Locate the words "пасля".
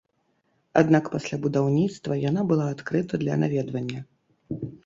1.15-1.37